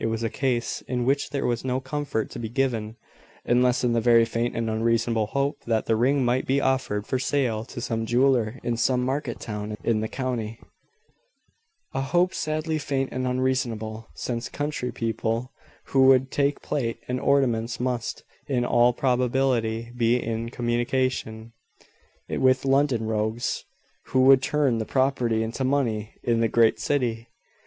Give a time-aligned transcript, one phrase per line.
[0.00, 2.96] It was a case in which there was no comfort to be given,
[3.44, 7.18] unless in the very faint and unreasonable hope that the ring might be offered for
[7.18, 10.60] sale to some jeweller in some market town in the county;
[11.92, 15.52] a hope sadly faint and unreasonable; since country people
[15.88, 21.52] who would take plate and ornaments must, in all probability, be in communication
[22.30, 23.66] with London rogues,
[24.06, 27.28] who would turn the property into money in the great city.